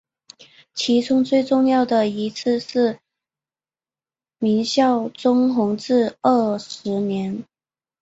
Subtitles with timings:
[0.73, 2.97] 其中最重要的一次是
[4.39, 6.17] 明孝宗弘治
[6.57, 7.45] 十二年。